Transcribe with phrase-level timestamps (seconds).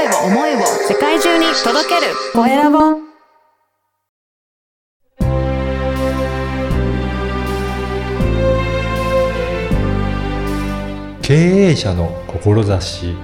[0.00, 2.78] 声を思いを世界中に届けるコエラボ
[11.20, 13.14] 経営者の志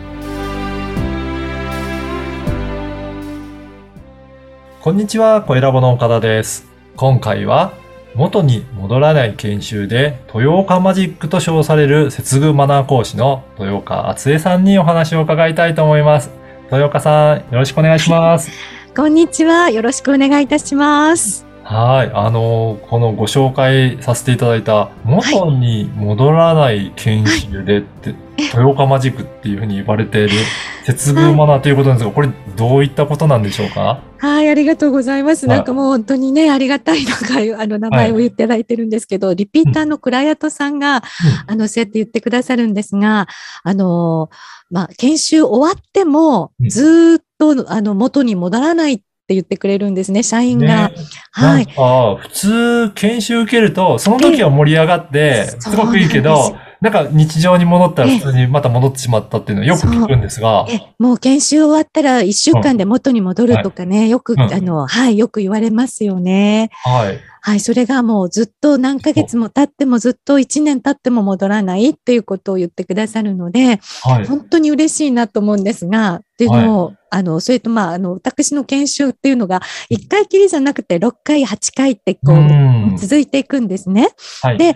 [4.82, 6.66] こんにちは、コエラボの岡田です。
[6.96, 7.72] 今回は、
[8.14, 16.45] 元に戻らない研修で、豊岡マジックと称される接遇マナー講師の豊岡敦恵さんにお話を伺いたいと思います。
[16.66, 18.50] 豊岡さん、よろしくお願いします。
[18.96, 19.70] こんにちは。
[19.70, 21.46] よろしくお願いいたします。
[21.62, 22.10] はい。
[22.12, 30.30] あの、このご紹介させていただいた、元に戻らない研修でって、豊岡マジックっていうふうに言われている
[30.86, 34.02] 接遇マナーということなんですが、これどういったことなんでしょうか？
[34.18, 35.48] はい、ありがとうございます。
[35.48, 35.56] はい。
[35.56, 37.10] なんかもう本当にね、ありがたいの
[37.56, 40.76] が、あの、名前を言っていただいてるんですけど、リピーターのクライアントさん。
[40.76, 41.02] が、
[41.46, 43.28] あの、そうやって言ってくださるんですが、
[43.62, 44.28] あの、
[44.70, 46.68] まあ、研修終わってもう、ん。
[46.68, 50.90] ずーっと、あの、元に戻らないって言ってくれるんですね、社員が。
[50.90, 50.94] ね。
[51.32, 51.66] はい。
[51.66, 55.74] なんか、普通、研修受けると、その時は盛り上がって、えす。
[55.74, 64.40] ごくいいけど、なんか日常に戻ったら普通にまた戻ってしまったっていうのはよく聞くんですが、え、もう研修終わったら一週間で元に戻るとかね、よく、うん。
[64.40, 66.70] あの、はい、よく言われますよね。
[66.84, 67.18] はい。
[67.46, 74.26] はい、それがもうずっと何ヶ月も経ってもずっと1年経っても戻らないっていうことを言ってくださるので、はい。
[74.26, 84.08] 本当に嬉しいなと思うんですが、でも、あの、それとまあ、あの、私の研修っていうのが、1回きりじゃなくて6回、8回ってこう、うん続いていくんですね。
[84.42, 84.58] はい。
[84.58, 84.74] で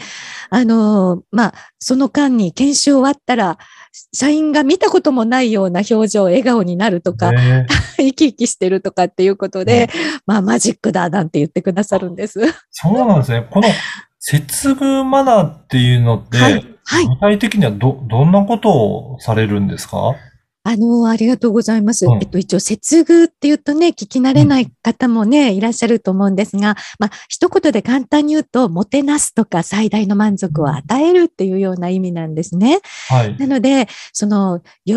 [0.51, 3.59] あの、まあ、その間に研修終わったら、
[4.13, 9.91] 社員が見たこともないような表情、笑顔になるとか、ね 生き生きしてるとかっていうことで、
[10.27, 12.41] まあ、マジックだなんて言ってくださるんです。
[12.71, 13.47] そうなんですね。
[13.51, 13.69] この
[14.19, 20.15] 接遇マナーっていうのって、はいはい具体的にはど、どんなことをされるんですか？
[20.71, 22.07] あの、ありがとうございます。
[22.07, 32.81] うんえっと、一応、接遇って言うとね、聞き慣れない方もね、いらっしゃると思うんですが、まあ、一言で簡単に言うと、もてなすとか最大の満足を与えるっていうような意味なんですね。
[33.09, 33.37] はい。
[33.37, 34.97] なので、その、喜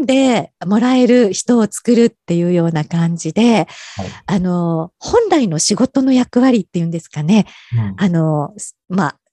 [0.00, 7.46] んでもらえる人を作るっていうような感じで、はいあの、本来の仕事の役割っていうんですかね、
[7.76, 9.23] うんあの、すまあ、す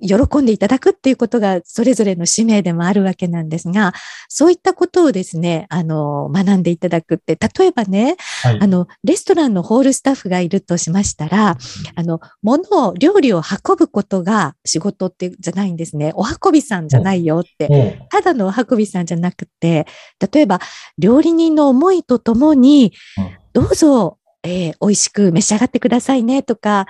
[0.00, 3.92] 喜んでいただくっていうことがそれぞれの使命でもあるわけなんですが、
[4.28, 11.56] そういったことをですね、あの、学んでいただくって、例えばね、はいあの、レストランのホールスタッフがいるとしましたら、
[11.94, 16.12] あの、物を、料理を運ぶことが仕事ってじゃないんですね。
[16.14, 18.06] お運びさんじゃないよって。
[18.10, 19.86] ただのお運びさんじゃなくて、
[20.32, 20.60] 例えば、
[20.98, 26.86] 料理人の思いとともにうん、どうぞ、えー美味しく召し上がってくださいねとか、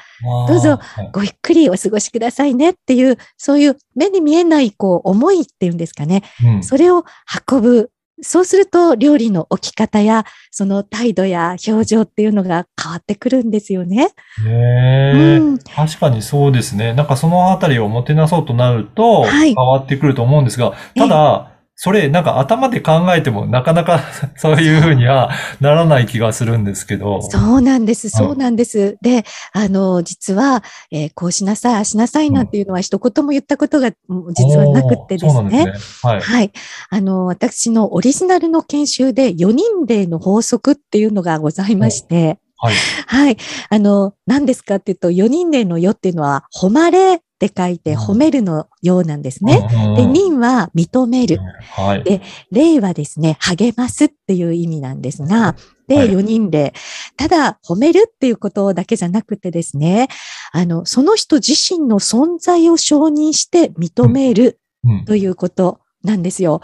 [0.48, 6.22] どうぞはいごゆっくりお過ごしくださいねっていう、そういう目に見えない、こう、思いっていうんですかね。
[6.44, 7.04] うんそれを
[7.48, 7.91] 運ぶ。
[8.20, 14.09] そうすると、料理の置き方や、その態度や表情っていうのが変わってくるんですよね。
[14.44, 16.94] へえうん確かにそうですね。
[16.94, 24.00] なんかそのあたりをもてなそうとなるとはい変わってくると思うんですが、ただ、それなんか頭で考えてもなかなか
[24.37, 25.31] そういうふうには
[25.61, 27.22] ならない気がするんですけど。
[27.22, 28.09] そうなんです。
[28.11, 28.99] そうなんです。
[29.00, 35.50] で、あの、実は、えーこうしなさい、ああしなさいなんていうのは一言も言ったことがうん実はなくってですね。
[35.50, 36.11] すね。
[36.11, 36.21] はい。
[36.21, 36.53] はい。
[36.91, 42.75] あの、私のオリジナルの研修で4人例の法則っていうのがございまして、はい。
[43.07, 43.37] はい。
[43.71, 49.61] あの、何ですかっていうと、4人例のよっていうのは、誉れって書いてうん褒めるのようなんですね。
[49.97, 51.39] で、人は認める。
[51.77, 52.03] はい。
[52.03, 52.21] で
[52.51, 55.55] 例はですね、励ますっていう意味なんですが、
[55.87, 56.75] で、はい4人例。
[57.17, 60.09] ただ、褒めるっていうことだけじゃなくてですね、
[60.53, 66.61] あの、その人自身の存在を承認して認めるうんということなんですよ。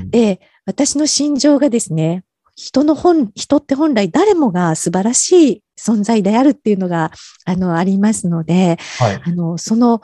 [0.00, 2.24] うんで、私の心情がですね、
[2.56, 7.12] 人の本、人って本来誰もが素晴らしい存在であるっていうのが、
[7.44, 9.20] あの、ありますので、はい。
[9.22, 10.00] あの、その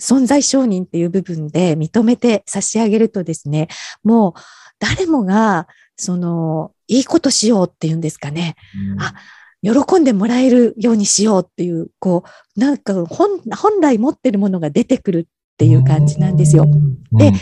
[0.00, 3.68] 存在承認っていう部分で認めて差し上げるとですね、
[4.04, 4.40] もう
[4.78, 5.66] 誰もが、
[5.96, 8.54] その、いいことしようっていうんですかね。
[8.92, 9.14] うんあ
[9.60, 12.22] 喜んでもらえるようにしようっていう、こ
[12.56, 16.62] う、なんか本、本来持ってるものが出てくるっていう感じなんですよ。
[16.62, 17.32] うんで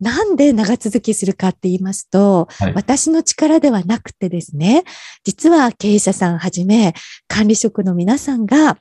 [0.00, 4.84] なんで長続きするかって言いますと、はい私の力ではなくてですね、
[5.24, 6.94] 実は経営者さんはじめ
[7.26, 8.78] 管理職の皆さんが、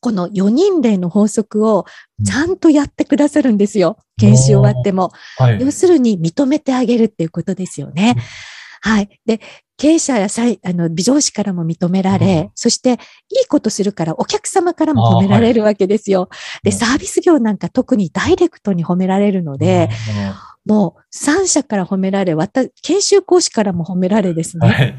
[0.00, 1.84] この4人例の法則を
[2.24, 3.98] ちゃんとやってくださるんですよ。
[4.18, 5.10] 研修終わっても。
[5.36, 5.60] はい。
[5.60, 8.16] 要するに認めてあげるっていうことですよね。
[8.80, 9.20] はい。
[9.26, 9.40] で、
[9.76, 10.26] 経営者や
[10.64, 12.98] あの美容師からも認められ、うんそしていい
[13.48, 16.28] ことするからお客様からも褒められるわけですよ。
[16.62, 19.88] で、うんサービス業なんか特にダイレクトに褒められるので、
[20.66, 24.66] もう3社から褒められ、わた研修講師からも褒められですね。
[24.66, 24.94] うんはい。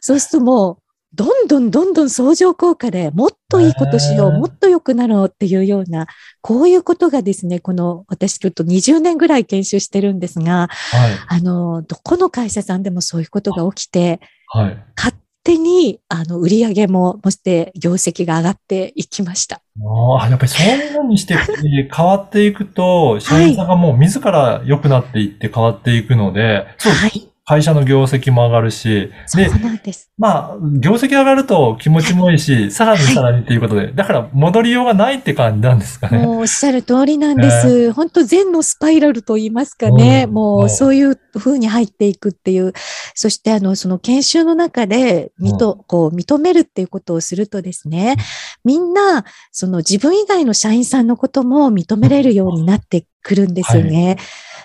[0.00, 0.78] そうするともう、
[1.14, 6.06] どんどんどんどん相乗効果でもっといいことしよう、もっと良くなろうっていうような、
[6.42, 11.12] こういうことがですね、この私ちょっと20年ぐらい研修してるんですが、はい。
[11.12, 14.84] ああの、どこの会社さんでもそういうことが起きて、はい。
[14.96, 19.56] 勝手に、あの、売り上げも、そして業績が上がっていきました。
[19.56, 27.28] ああ、やっぱりそういうのにして変わっていくと、社員さんがもう自ら良くなっていって変わっていくので、そうはい。
[27.48, 30.12] 会社の業績も上がるし、そうで、なんです。
[30.18, 36.18] まあ、業績上がると気持ちもいいし、さらにさらにっていうことで、だから戻りようがないって感じなんですかね。
[36.18, 37.90] もうおっしゃる通りなんです。
[37.94, 40.24] 本当善のスパイラルと言いますかね。
[40.28, 42.74] うんもうそういう風に入っていくっていう。
[43.14, 48.16] そしてあの、その研修の中で、みと、こう、認めるっていうことをするとですね、
[48.62, 54.18] みんな、その自分以外の社員さんのことも認めれるようになってくるんですよね。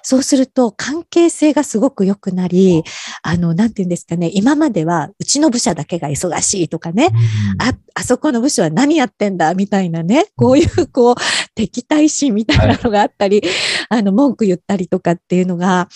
[0.03, 2.83] そうすると関係性がすごく良くなり、
[3.23, 11.15] あの、なんて言うんですかね、今まではうちの部署だけが忙しいとかね、うんあ、あそこの部署は何やってんだみたいなね、こういう、こう、
[11.55, 13.41] 敵対心みたいなのがあったり、
[13.89, 15.88] あの、文句言ったりとかっていうのが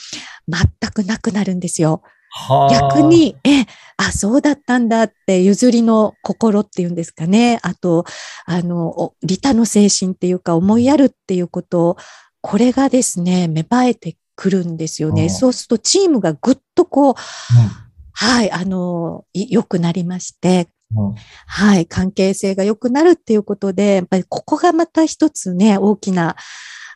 [0.48, 2.02] 全くなくなるんですよ。
[2.30, 2.74] はあ。
[2.74, 3.66] 逆、に、え、
[3.98, 7.60] あ、そうだったんだって、譲りの心っていうんですかね。
[7.64, 8.06] あと、
[8.46, 11.98] あの、お利他の精神っていうか、思いやるっていうこと、
[12.42, 15.24] これがですね、芽生えてくるんですよね。
[15.24, 17.14] うんそうすると、チームがぐっとこう、
[18.14, 21.16] はい、あの、い良くなりまして、うんうん
[21.48, 26.36] はい、関係性が良くなるっていうことで、やっぱりここがまた一つね、大きな、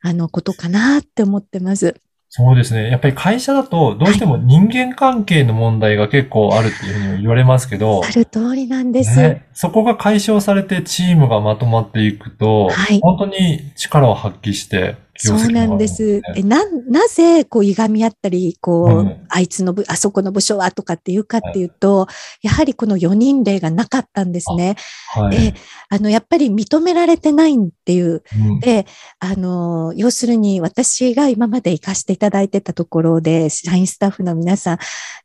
[0.01, 1.95] あの、ことかなって思ってます。
[2.33, 2.89] そうですね。
[2.89, 9.17] やっぱり会社だと、どうしても人間関係の問題が結構あるっていうふうに言われますけどあ、る通りなんです。
[9.17, 14.95] ね、そこが解消されてチームがまとまっていくと、はい本当に力を発揮して、
[15.27, 16.19] そうなんです。
[16.19, 22.07] ねえな、なぜ、こう、いがみ合ったり、こう、うんあいつの部、あそこの部署はとかっていうかっていうと、
[22.41, 24.75] やはりこの4人例がなかったんですね。
[25.09, 25.37] はい。
[25.37, 25.53] え、
[25.89, 28.23] あの、やっぱり認められてないっていう。
[28.35, 28.85] うんで、
[29.19, 34.77] あの、要するに私が今まで行かせていただいてたところで、社員スタッフの皆さん、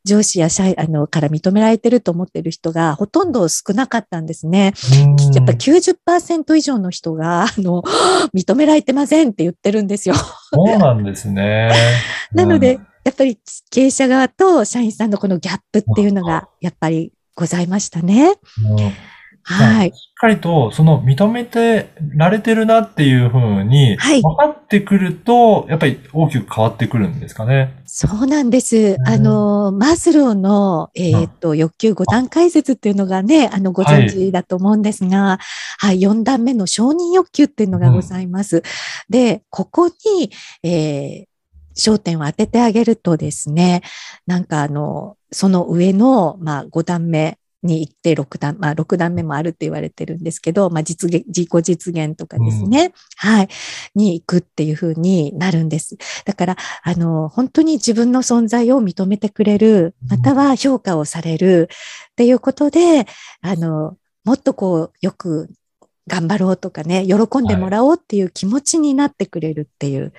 [0.05, 4.73] 上司や社員、あの、から認められてると思ってる人がほとんど少なかったんですね。
[5.03, 7.83] うんやっぱ90%以上の人が、あの、
[8.33, 10.15] 認められてませんって言ってるんですよ。
[10.15, 11.71] そうなんですね。
[12.33, 13.39] なので、うんやっぱり
[13.71, 18.33] 経営者側と社員さんのこのギャップっていうのが、やっぱりございましたね。
[18.69, 18.91] うん
[19.49, 19.93] はい。
[19.93, 27.81] しっかりと、その認めてられてるなっていうふうに、はい分かってくると、やっぱり大きく変わってくるんですかね？
[27.85, 28.97] そうなんです。
[28.97, 35.39] んあの、マズローの、えーっと、欲求5段階説っていうのがね、あの、ご存知だと思うんですが、
[35.79, 38.63] はい、4段目の承認欲求っていうのがございます。
[39.09, 40.31] で、ここに、
[40.63, 41.25] えー
[41.79, 43.83] 焦点を当ててあげるとですね、
[44.25, 53.49] なんかあの、その上の、まあ、5段目に行って6段、まあ、6段目もあるって言われてるんですけど、まあ、実現、自己実現とかですね、はい、
[53.95, 55.97] に行くっていうふうになるんです。
[56.25, 61.69] だから、あの、本当に自分の存在を認めてくれる、または評価をされる
[62.11, 63.07] っていうことで、
[63.41, 65.49] あの、もっとこう、よく
[66.07, 70.13] 頑張ろうとかね、喜んでもらおうっていう気持ちになってくれるっていう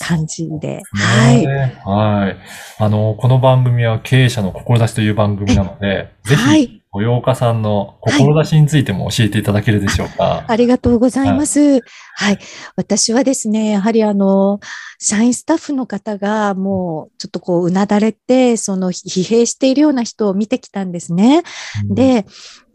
[0.00, 1.46] 感じで、はい。
[1.46, 2.36] ねはい。
[2.78, 10.44] あの、この番組は経営者の志という番組なので、ぜはいひ、豊岡さんの志についても教えていただけるでしょうか。
[10.48, 11.80] ありがとうございます。
[12.14, 12.38] はい。
[12.76, 14.58] 私はですね、やはりあの、
[14.98, 21.42] 社員スタッフの方がもうちょっとこう、うなだれて、その疲弊しているような人を見てきたんですね。
[21.88, 22.26] うん、で、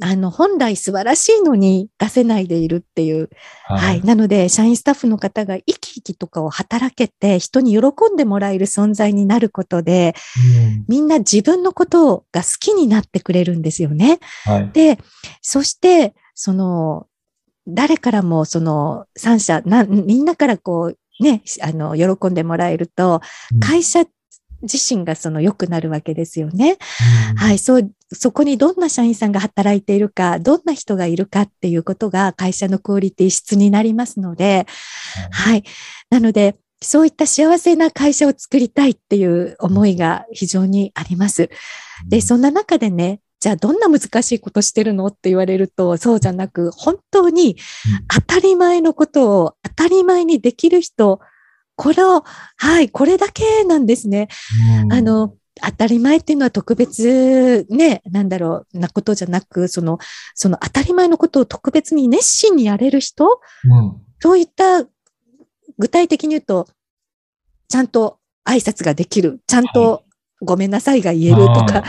[0.02, 3.30] あの、本来素晴らしいのに出せないでいるっていう。
[3.66, 3.78] は。
[3.78, 14.20] はいなので、社員スタッフの方が生き生きとかを働けて、人に喜んでもらえる存在になることで、うんみんな自分のことが好きになってくれるんですよね。
[14.44, 14.72] はい。
[14.72, 15.00] で、
[15.42, 17.08] そして、その、
[17.68, 23.22] 誰からもその三者、な、みんなからこう、ね、あの、喜んでもらえると、
[23.60, 24.06] 会社
[24.72, 26.78] 自身がその良くなるわけですよね。
[27.38, 34.68] はい、そう、そこにどんな社員さんが働いているか、どんな人がいるかっていうことが会社のクオリティ質になりますので、
[35.32, 35.64] はい。
[36.10, 41.50] なので、そういった幸せな会社を作りたいっていう思いが非常にあります。
[42.08, 47.58] で、そんな中でね、じゃあどんな難しいことしてるのって言われると、そうじゃなく、本当に
[48.08, 51.20] 当たり前のことを当たり前にできる人、
[51.76, 52.24] これを、
[52.58, 54.28] はい、これだけなんですね。
[54.84, 60.00] うんあ、の、当たり前っていうのは特別ね、なんだろう、なことじゃなく、その、
[60.34, 63.40] その当たり前のことを特別に熱心にやれる人？
[63.64, 64.02] うん。
[64.20, 64.84] そういった、
[65.78, 66.68] 具体的に言うと、
[67.68, 70.04] ちゃんと挨拶ができる、ちゃんと
[70.42, 71.84] ごめんなさいが言えるとか、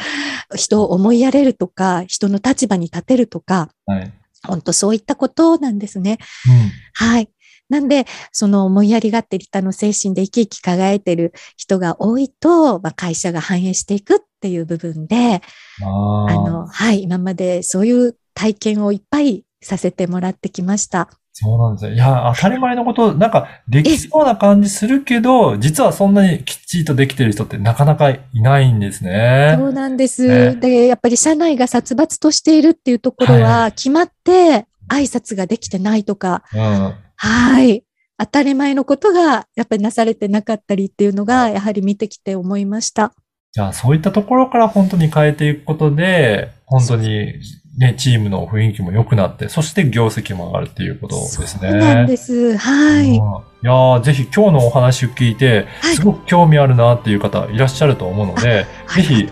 [0.54, 4.12] 人を思いやれるとか、人の立場に立てるとか、はい。
[4.46, 6.18] 本当そういったことなんですね。
[6.48, 7.08] うん。
[7.08, 7.28] はい。
[7.68, 15.42] なんで、その思いやりがあって利他の精神で生き生き輝いてる人が多いと、まあ、会社が反映していくっていう部分で、
[15.82, 21.08] あの、はい、今までそういう体験をいっぱいさせてもらってきました。
[21.38, 21.96] そうなんですね。
[21.96, 29.54] いや、当たり前のこと、なんか、できそうな感じするけど、実はそんなにきっちりとできてる人ってなかなかいないんですね。
[29.58, 30.26] そうなんです。
[30.26, 36.94] ねで、やっぱり社内が殺伐としているっていうところは、決まって挨拶ができてないとか、うん。
[37.16, 37.84] はい。
[38.18, 43.12] 当たり前のことがやっぱりなされてなかったりっていうのが、やはり見てきて思いました。
[43.52, 47.34] じゃあ、そういったところから本当に変えていくことで、本当に
[47.78, 51.70] ね、チームの雰囲気も良くなって、そして業績も上がるっていうことですね。
[51.70, 52.56] そうなんです。
[52.56, 53.18] はい。
[53.18, 59.28] うんいやーぜひ今日のお話を聞いて、はいすごく興味あるなっていう方いらっしゃると思うので、ぜひ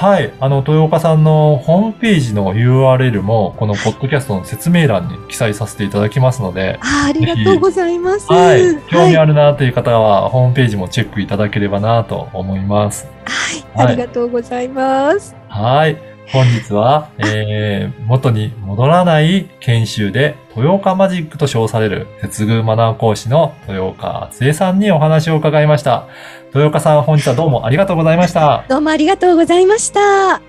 [0.00, 0.32] はい。
[0.40, 8.26] あの、豊岡さんのホームページの URL も、このポッドキャストの説明欄に記載させていただきますので、あありがとうございます。
[8.32, 8.80] はい。
[8.88, 9.34] 興味ある。
[9.34, 13.10] るなという方は、ホームページもチェックいただければなと思います。
[13.26, 13.88] はい。
[13.88, 15.36] ありがとうございます。
[15.50, 15.98] はい。
[16.32, 26.08] 本日は、えー、元に戻らない研修で、豊岡マジックと称される、接遇マナー講師の豊岡敦恵さんにお話を伺いました。
[26.48, 28.64] 豊岡さん、本日はどうもありがとうございました。
[28.68, 30.40] どうもありがとうございました。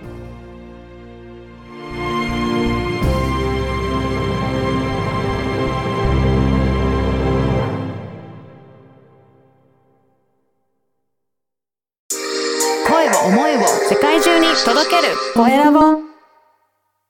[12.88, 15.91] 声を思いを世界中に届けるコエラボ